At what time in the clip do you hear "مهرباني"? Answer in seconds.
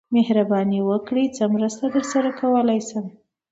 0.15-0.79